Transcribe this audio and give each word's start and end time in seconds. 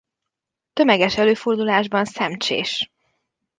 Tömeges 0.73 1.17
előfordulásban 1.17 2.05
szemcsés. 2.05 2.91